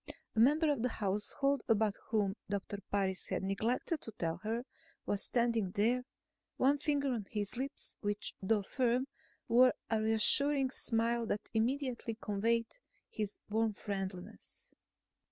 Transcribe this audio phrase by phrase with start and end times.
[0.35, 4.63] A member of the household about whom Doctor Parris had neglected to tell her
[5.05, 6.05] was standing there,
[6.57, 9.05] one finger on his lips which, though firm,
[9.47, 12.79] wore a reassuring smile that immediately conveyed
[13.11, 14.73] his warm friendliness.